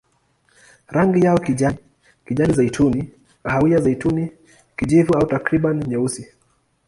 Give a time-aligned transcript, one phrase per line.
[0.95, 1.77] Rangi yao kijani,
[2.25, 3.03] kijani-zeituni,
[3.43, 4.25] kahawia-zeituni,
[4.77, 6.27] kijivu au takriban nyeusi.